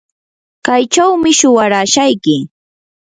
kaychawmi 0.65 1.31
shuwarashayki. 1.39 2.37